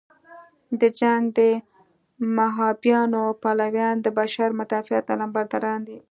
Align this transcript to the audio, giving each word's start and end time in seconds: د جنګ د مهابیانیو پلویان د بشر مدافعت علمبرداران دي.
د 0.79 0.81
جنګ 0.99 1.23
د 1.37 1.39
مهابیانیو 2.37 3.37
پلویان 3.43 3.95
د 4.01 4.07
بشر 4.19 4.49
مدافعت 4.59 5.05
علمبرداران 5.13 5.79
دي. 5.87 5.97